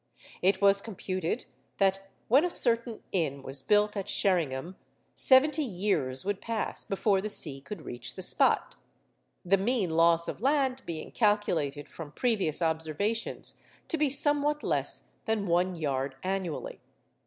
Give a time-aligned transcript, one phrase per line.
[0.41, 1.45] It was computed
[1.77, 4.75] that when a certain inn was built at Sherringham,
[5.13, 8.75] seventy years would pass before the sea could reach the spot:
[9.45, 13.59] 'the mean loss of land being calculated from previous observations
[13.89, 16.79] to be somewhat less than one yard annually.